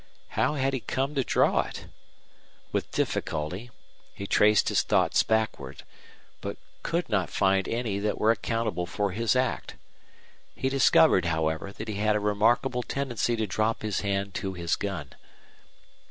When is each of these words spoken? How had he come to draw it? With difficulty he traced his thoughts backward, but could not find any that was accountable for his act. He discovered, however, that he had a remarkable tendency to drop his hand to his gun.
How 0.29 0.55
had 0.55 0.73
he 0.73 0.79
come 0.79 1.13
to 1.13 1.23
draw 1.23 1.59
it? 1.61 1.85
With 2.71 2.89
difficulty 2.89 3.69
he 4.15 4.25
traced 4.25 4.69
his 4.69 4.81
thoughts 4.81 5.21
backward, 5.21 5.83
but 6.41 6.57
could 6.81 7.07
not 7.07 7.29
find 7.29 7.67
any 7.67 7.99
that 7.99 8.19
was 8.19 8.33
accountable 8.33 8.87
for 8.87 9.11
his 9.11 9.35
act. 9.35 9.75
He 10.55 10.69
discovered, 10.69 11.25
however, 11.25 11.71
that 11.73 11.87
he 11.87 11.97
had 11.99 12.15
a 12.15 12.19
remarkable 12.19 12.81
tendency 12.81 13.35
to 13.35 13.45
drop 13.45 13.83
his 13.83 13.99
hand 13.99 14.33
to 14.33 14.53
his 14.53 14.75
gun. 14.75 15.13